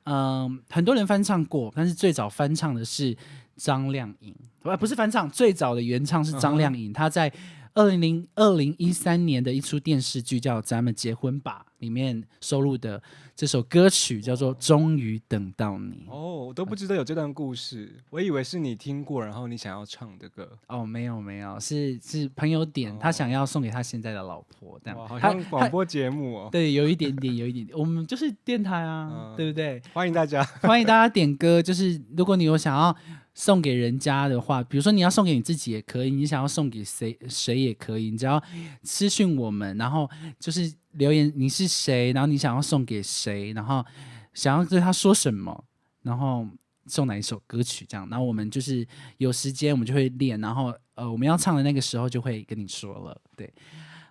[0.04, 3.16] 嗯，很多人翻唱过，但是最早翻唱的是
[3.56, 7.32] 张靓颖，不不是翻唱，最早的原唱是张靓颖，她在
[7.74, 13.02] 二零零二零一三年的一出电视剧叫《咱们结婚吧》里面收录的
[13.36, 16.06] 这首歌曲叫做《终于等到你》。
[16.10, 20.50] 哦，我都不知道有这段故事，我以为是你听过，然后你想要唱的歌。
[20.68, 26.48] 哦，没有没有，是是朋友点，他想要送给他现在的老婆，这样哇，好像广播节目哦。
[26.50, 29.82] 对，有一点点，有一点点，我们就是电台啊，嗯对不对？
[29.92, 30.42] 欢迎大家。
[30.62, 32.96] 欢迎大家点歌，就是如果你有想要
[33.34, 38.40] 送给人家的话，比如说你要送给你自己也可以，你想要送给谁谁也可以，你只要
[38.84, 40.08] 私讯我们，然后
[40.38, 43.84] 就是留言你是谁，然后你想要送给谁，然后
[44.32, 45.64] 想要对他说什么，
[46.02, 46.46] 然后
[46.86, 47.86] 送哪一首歌曲？
[47.88, 48.86] 这样，然后我们就是
[49.18, 53.52] 有时间我们就会练，然后呃我们要唱的那个时候就会跟你说了，对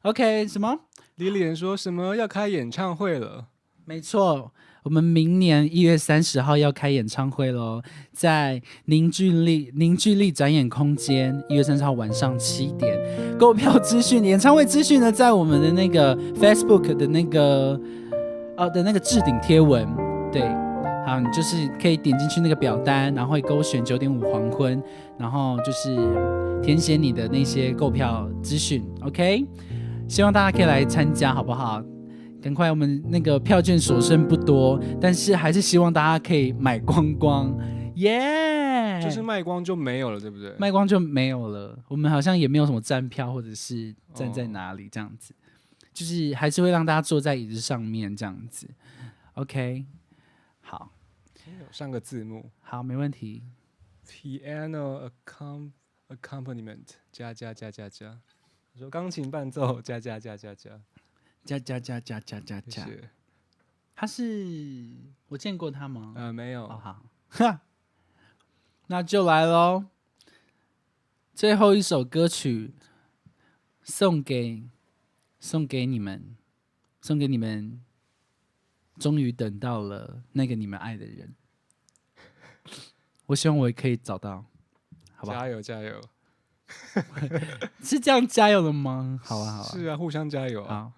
[0.03, 0.77] ，OK 什么？
[1.15, 3.47] 李脸说什么要开演唱会了？
[3.85, 4.53] 没错，
[4.83, 7.81] 我们明年一月三十号要开演唱会喽，
[8.11, 12.99] 在凝聚力凝聚力展演空间，一月三十号晚上七点，
[13.39, 17.79] 购票资讯、演唱会资讯呢，在我们的那个 Facebook 的那个
[18.57, 19.87] 哦的那个置顶贴文，
[20.33, 20.41] 对，
[21.07, 24.83] 好，你就是可以点进去那个表单，然后会勾选九点五黄昏，
[25.17, 25.95] 然后就是
[26.61, 29.45] 填写你的那些购票资讯，OK，
[30.09, 31.81] 希望大家可以来参加，好不好？
[32.43, 37.57] 赶快，我们那个票券所剩不多，但是还是希望大家可以买光光，
[37.95, 40.53] 耶、就是卖光就没有了，对不对？
[40.59, 41.81] 卖光就没有了。
[41.87, 45.33] 我们好像也没有什么站票，或者是站在哦哪里这样子，
[45.93, 48.69] 就是还是会让大家坐在椅子上面这样子。
[49.35, 49.85] OK，
[50.59, 50.91] 好，
[51.71, 53.41] 上个字幕好，没问题。
[54.05, 55.71] ，piano accom
[56.09, 58.19] accompaniment 加加加加加。
[58.73, 60.71] 我说钢琴伴奏加加加加加
[61.45, 62.85] 加加加加加加加。
[62.85, 63.09] 谢谢。
[63.95, 64.89] 他是
[65.27, 66.13] 我见过他吗？
[66.15, 67.61] 呃，没有哦，，好，哈，
[68.87, 69.85] 那就来喽。
[71.33, 72.73] 最后一首歌曲
[73.81, 74.63] 送给
[75.39, 76.35] 送给你们，
[77.01, 77.81] 送给你们，
[78.99, 81.35] 终于等到了那个你们爱的人。
[83.27, 84.45] 我希望我也可以找到，
[85.15, 85.39] 好吧？
[85.39, 86.01] 加油加油！
[87.83, 89.19] 是这样加油的吗？
[89.23, 90.91] 好啊，好啊，是啊，互相加油啊！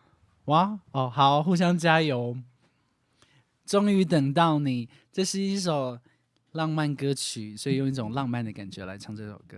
[0.46, 2.38] 哇，哦，好，互相加油。
[3.66, 5.98] 终于等到你，这是一首
[6.52, 9.58] 浪漫歌曲，所以用一种浪漫的感觉来唱这首歌。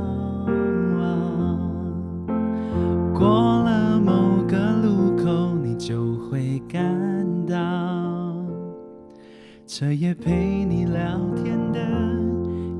[9.81, 11.01] 彻夜陪你聊
[11.35, 11.79] 天的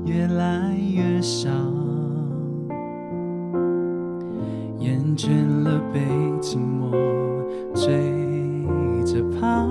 [0.06, 1.50] 越来越少，
[4.78, 5.30] 厌倦
[5.64, 5.98] 了被
[6.40, 6.92] 寂寞
[7.74, 7.92] 追
[9.04, 9.66] 着跑，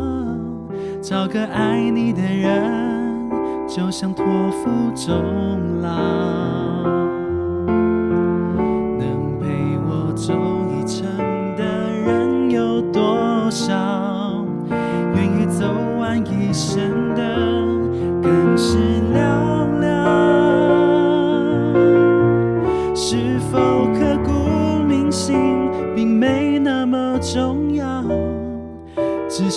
[1.01, 3.29] 找个爱你的人，
[3.65, 5.15] 就像托付终
[5.82, 5.89] 老。
[8.99, 9.47] 能陪
[9.88, 10.34] 我走
[10.75, 11.07] 一程
[11.55, 14.45] 的人有多少？
[15.15, 15.65] 愿意走
[15.97, 16.91] 完一生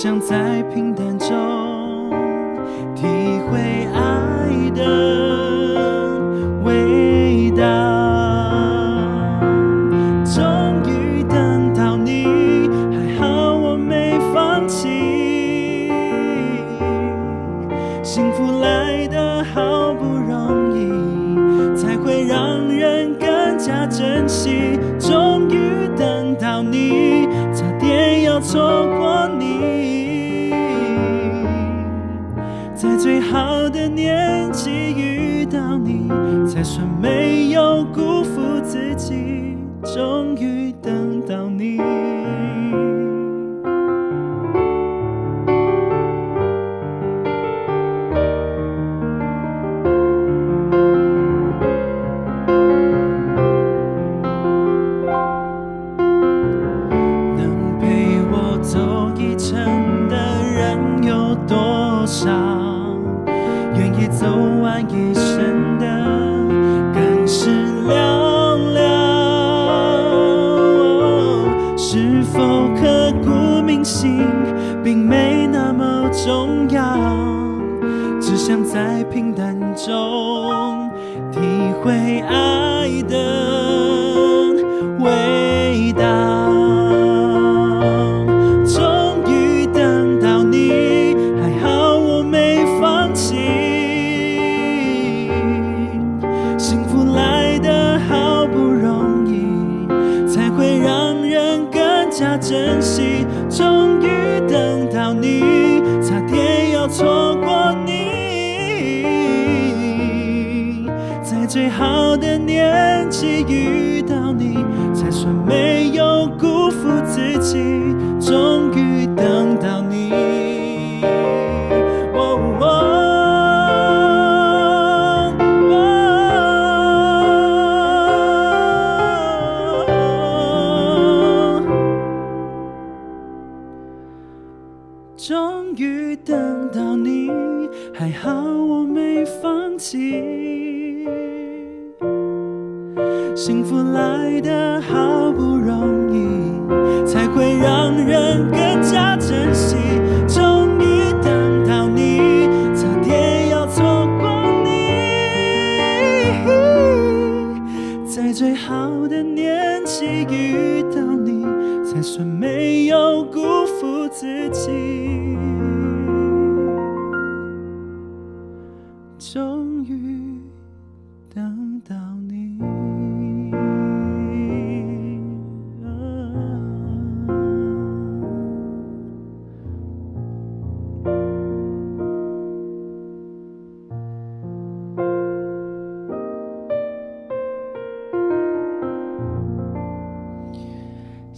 [0.04, 0.83] 想再拼。
[37.04, 37.33] made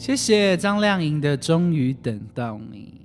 [0.07, 3.01] 谢谢张靓颖的《终于等到你》。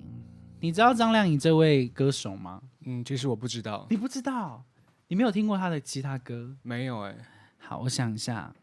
[0.60, 2.62] 你知道张靓颖这位歌手吗？
[2.86, 4.64] 嗯，其实我不知道，你不知道，
[5.08, 6.56] 你没有听过她的其他歌？
[6.62, 7.18] 没有哎、
[7.58, 8.54] 好，我想一下。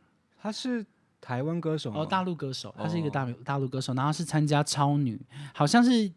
[0.40, 0.86] 她是
[1.20, 5.20] 台湾歌手哦，大陆歌手，她是一个哦大陆大陆歌手，然后是参加超女，
[5.52, 6.08] 好像是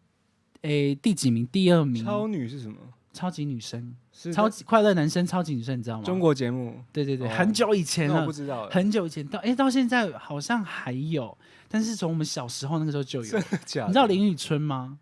[0.60, 1.44] 诶第几名？
[1.48, 2.04] 第二名。
[2.04, 2.76] 超女是什么？
[3.12, 6.04] 超级女生，是超级快乐男生，超级女生，你知道吗？
[6.04, 11.36] 中国节目，对对对，哦很久以前了我不，知道哎、很久以前到诶，到现在好像还有，
[11.72, 13.24] 但是从我们小时候那个时候就有。
[13.24, 13.86] 真的假的？
[13.88, 14.98] 你知道林宇春吗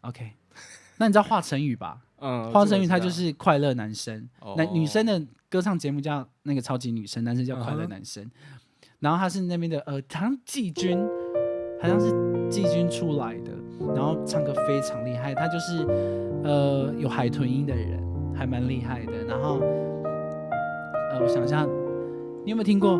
[0.00, 0.32] ？OK，
[0.98, 2.02] 那你知道华晨宇吧？
[2.18, 8.28] 嗯，华晨宇他就是快乐男生，道那、女生哦的歌唱节目叫那个超级女生，男生叫快乐男生。
[8.98, 10.98] 然后他是那边的呃，好像季军，
[11.80, 12.10] 好像是
[12.50, 13.52] 季军出来的，
[13.94, 15.84] 然后唱歌非常厉害，他就是
[16.42, 18.02] 呃有海豚音的人，
[18.34, 19.12] 还蛮厉害的。
[19.24, 19.60] 然后
[21.10, 21.64] 呃，我想一下，
[22.44, 22.98] 你有没有听过？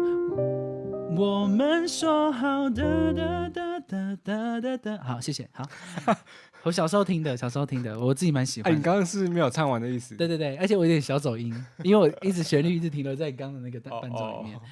[1.15, 5.65] 我们说好的的的的的的的，好，谢谢，好。
[6.65, 8.79] 我小时候听的，小时候听的，我自己蛮喜哎，欢的。
[8.79, 10.17] 你刚刚是没有唱完的意思。
[10.17, 11.55] 对对对，而且我有点小走音，
[11.85, 14.63] 因为我一直旋律一直停留在刚刚的那个伴奏里面哦。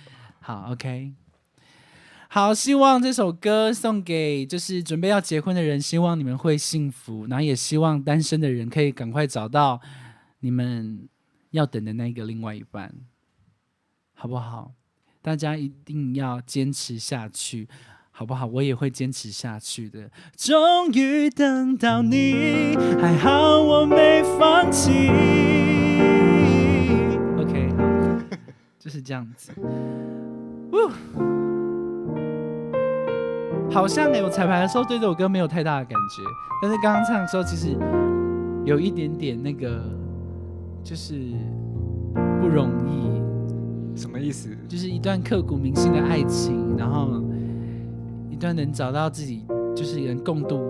[0.41, 1.12] 好，OK，
[2.28, 9.80] 好，希望这首歌送给就是准备要结婚的人，希望你们会幸福，然后也希望单身的人可以赶快找到
[10.41, 11.09] 你们
[11.51, 12.93] 要等的那个另外一半，
[14.14, 14.72] 好不好？
[15.25, 17.66] 大家一定要坚持下去，
[18.11, 18.45] 好不好？
[18.45, 20.11] 我也会坚持下去的。
[20.37, 25.09] 终于等到你，还好我没放弃。
[27.39, 27.83] OK，好，
[28.79, 29.51] 就是这样子。
[30.72, 30.91] 呜，
[33.72, 36.22] 好像哎、我彩排的时候对这首歌没有太大的感觉，
[36.61, 37.75] 但是刚刚唱的时候，其实
[38.66, 39.83] 有一点点那个，
[40.83, 41.14] 就是
[42.43, 43.24] 不容易。
[43.97, 44.49] 什么意思？
[44.68, 47.22] 就是一段刻骨铭心的爱情，然后
[48.30, 50.61] 一段能找到自己就是能共度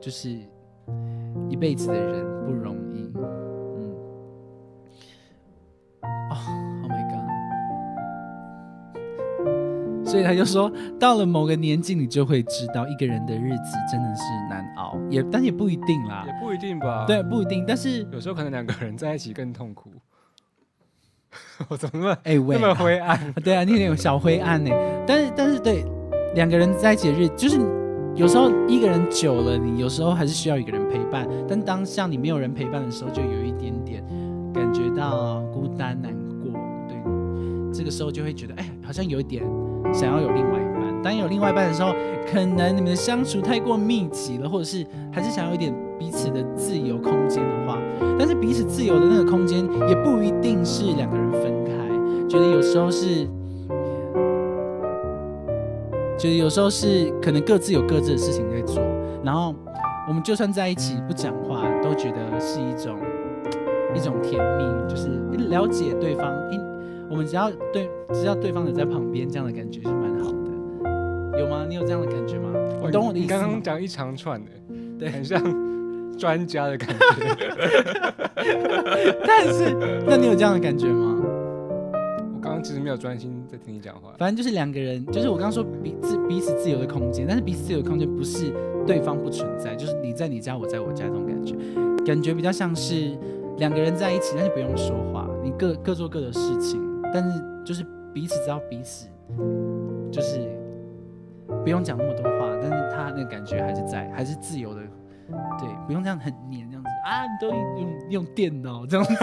[0.00, 0.30] 就是
[1.48, 3.12] 一辈子的人不容易。
[3.14, 3.94] 嗯，
[6.30, 6.36] 哦
[6.82, 7.24] ，Oh my god！
[10.06, 16.32] 所以他就说，到了某个年纪，你就会知道一个人的日子真的是难熬，也但也不一定啦也。
[16.40, 17.04] 不一定吧。
[17.06, 17.64] 对，，不一定。
[17.66, 19.92] 但是，有时候可能两个人在一起更痛苦。
[21.68, 23.18] 我怎么那么哎、喂那，么灰暗？
[23.42, 24.70] 对啊，你有点小灰暗呢。
[25.06, 25.84] 但是但是对，
[26.34, 27.58] 两个人在一起的日，就是
[28.14, 31.26] 有时候一个人久了，你有时候还是需要一个人陪伴。
[31.48, 34.04] 但当像你没有人陪伴的时候，就有一点点
[34.52, 36.12] 感觉到孤单难
[36.42, 36.52] 过。
[36.88, 36.96] 对，
[37.72, 39.42] 这个时候就会觉得，哎，好像有一点
[39.92, 40.63] 想要有另外。
[41.04, 41.92] 当有另外一半的时候，
[42.26, 47.78] 可能你们的相处太过密集了，或者是还是想要一点彼此的自由空间的话，
[48.18, 51.72] 但是彼此自由的那个空间也不一定是两个人分开。
[52.26, 53.26] 觉得有时候是，
[56.18, 58.82] 觉得有时候是可能各自有各自的事情在做，
[59.22, 59.54] 然后
[60.08, 62.96] 我们就算在一起不讲话，都觉得是一种
[63.94, 65.08] 一种甜蜜，就是
[65.50, 66.26] 了解对方。
[66.50, 66.58] 诶，
[67.10, 70.03] 我们只要对只要对方有在旁边，这样的感觉是蛮好的。
[71.38, 71.66] 有吗？
[71.68, 72.50] 你有这样的感觉吗？
[72.82, 73.40] 我懂我的意你思吗？
[73.40, 74.50] 刚刚讲一长串的，
[74.98, 75.40] 对很像
[76.16, 76.96] 专家的感觉。
[79.26, 79.74] 但是，
[80.06, 81.16] 那你有这样的感觉吗？
[82.34, 84.12] 我刚刚其实没有专心在听你讲话。
[84.18, 88.52] 反正就是两个人，就是我刚刚说彼此彼此自由的空间，但是彼此自由的空间不是
[88.86, 91.56] 对方不存在，就是你在你家，我在我家这种感觉，
[92.04, 93.16] 感觉比较像是
[93.58, 96.80] 两个人在一起，但是不用说话，你各各做各的事情，
[97.12, 99.08] 但是就是彼此知道彼此，
[100.12, 100.38] 就是
[101.64, 104.82] 不用讲那么多话，但是他那个感觉还是在，还是自由的，
[105.58, 109.14] 对，不用这样很黏这样子啊，你都用用电脑这样子，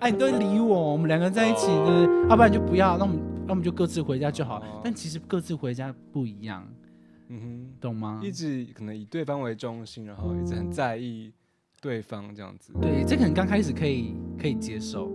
[0.00, 4.60] 哎、 你都理我，我们两个人在一起呢，要、不然就不要，那我们那我们就各自回家就好。
[4.60, 6.64] 哦但其实各自回家不一样，
[7.28, 8.20] 嗯哼懂吗，？
[8.22, 11.32] 一直可能以对方为中心，然后一直很在意
[11.80, 12.72] 对方这样子。
[12.80, 15.10] 对，这可能刚开始可以可以接受，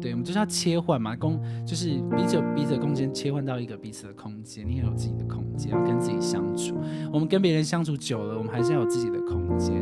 [0.00, 6.76] 对，我们就是要切换嘛，空就是彼此彼此的空间切换到一个彼此的空间，你也有自己的空间，要跟自己相处。
[7.12, 9.74] 我们跟别人相处久了，我们还是要有自己的空间。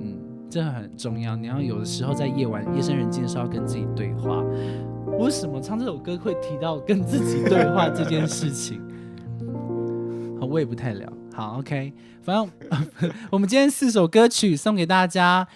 [0.00, 0.18] 嗯，
[0.48, 1.36] 这很重要。
[1.36, 4.42] 你要有的时候在夜晚夜深人静的时候，要跟自己对话。
[5.18, 8.80] 为什么唱这首歌会提到跟自己对话这件事情？
[10.40, 11.12] 好，我也不太了。
[11.34, 12.50] 好，OK，反正
[13.30, 15.46] 我们今天四首歌曲送给大家。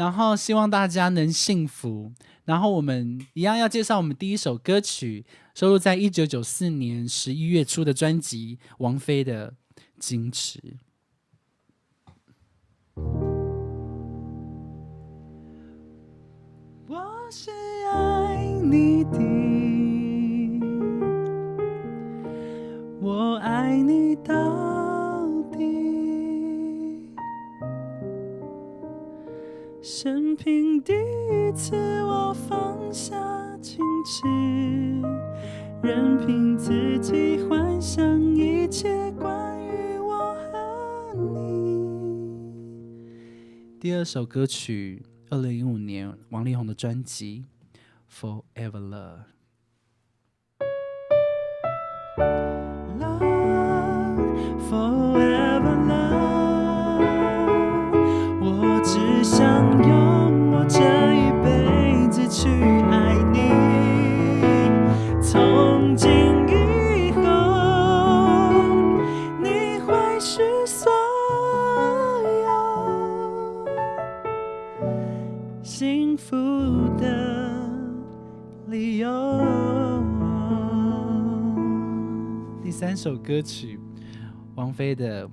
[0.00, 2.10] 然后希望大家能幸福。
[2.46, 9.52] 然后我们一样要介绍我们第一首歌曲，收录在一九九四年十一月初的专辑王菲的
[10.02, 10.58] 《矜持》。
[16.88, 16.96] 我
[17.30, 17.50] 是
[17.92, 19.20] 爱你的，
[23.02, 24.34] 我爱你到
[30.02, 33.14] 生平第一次，我放下
[33.58, 33.76] 矜
[34.06, 34.26] 持，
[35.82, 42.18] 任凭自己幻想一切关于我和你。
[43.78, 47.44] 第二首歌曲，二零一五年王力宏的专辑
[48.22, 49.18] 《Forever Love》。
[62.42, 63.50] 去爱你，
[65.20, 66.08] 从今
[66.48, 67.20] 以后，
[69.42, 70.90] 你会是所
[72.46, 72.48] 有
[75.62, 76.34] 幸福
[76.96, 77.60] 的
[78.68, 79.10] 理由。
[82.62, 83.78] 第三首歌曲，
[84.54, 85.28] 王菲的《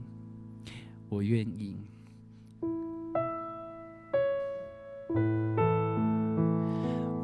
[1.08, 1.77] 我愿意》。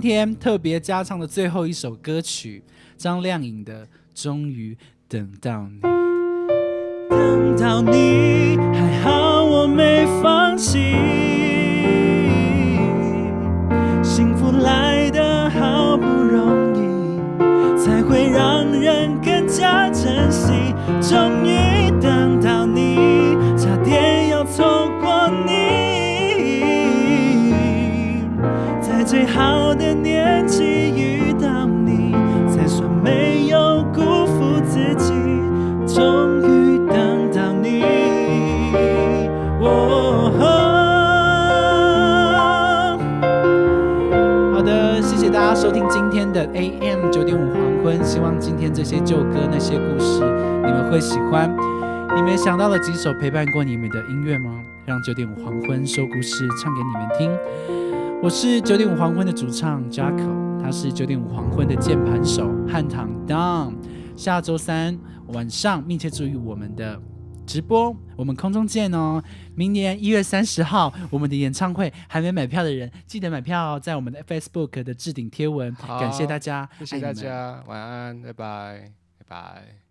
[0.00, 2.62] 今天特别加唱的最后一首歌曲，
[2.96, 3.84] 张靓颖的
[4.14, 4.78] 《终于
[5.08, 5.80] 等到你》。
[7.10, 10.94] 等到你，还好我没放弃。
[14.04, 20.52] 幸福来的好不容易，才会让人更加珍惜。
[21.02, 21.67] 终于
[45.68, 48.02] 收听今天的 AM 九点五黄昏。
[48.02, 50.20] 希望今天这些旧歌、那些故事，
[50.64, 51.54] 你们会喜欢。
[52.16, 54.62] 你们想到了几首陪伴过你们的音乐吗？
[54.86, 58.18] 让九点五黄昏说故事唱给你们听。
[58.22, 63.74] 我是九点五黄昏的主唱 Jaco，他是九点五黄昏的键盘手汉唐 Down。
[64.16, 64.98] 下周三
[65.34, 66.98] 晚上密切注意我们的
[67.48, 69.22] 直播，我们空中见哦。
[69.54, 75.74] 明年一月三十号，我们的演唱会还没买票的人，记得买票哦，在我们的 Facebook 的置顶贴文。
[75.74, 79.87] 感谢大家，谢谢大家，晚安，拜拜，拜拜。